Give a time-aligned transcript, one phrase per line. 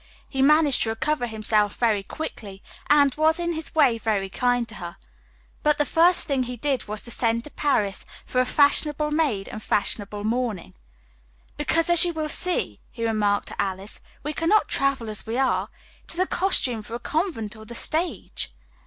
[0.27, 4.73] He managed to recover himself very quickly, and was, in his way, very kind to
[4.81, 4.97] her;
[5.61, 9.47] but the first thing he did was to send to Paris for a fashionable maid
[9.49, 10.73] and fashionable mourning.
[11.55, 15.69] "Because, as you will see," he remarked to Alice, "we cannot travel as we are.
[16.05, 18.49] It is a costume for a convent or the stage."